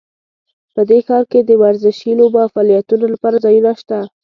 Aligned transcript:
په 0.73 0.81
دې 0.89 0.99
ښار 1.05 1.23
کې 1.31 1.39
د 1.43 1.51
ورزشي 1.63 2.11
لوبو 2.19 2.37
او 2.43 2.49
فعالیتونو 2.55 3.05
لپاره 3.13 3.37
ځایونه 3.45 3.71
شته 3.81 3.97